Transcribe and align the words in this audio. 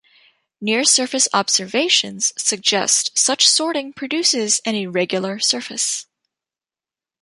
Near-surface 0.59 1.27
observations 1.31 2.33
suggest 2.35 3.15
such 3.15 3.47
sorting 3.47 3.93
produces 3.93 4.59
an 4.65 4.73
irregular 4.73 5.37
surface. 5.37 6.07